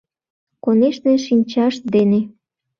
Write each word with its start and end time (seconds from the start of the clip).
Конешне, 0.63 1.13
шинчашт 1.25 1.81
дене. 1.93 2.19